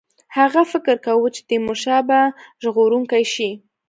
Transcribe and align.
هغه 0.37 0.61
فکر 0.71 0.95
کاوه 1.05 1.29
چې 1.35 1.41
تیمورشاه 1.49 2.01
به 2.07 2.19
ژغورونکی 2.63 3.23
شي. 3.33 3.49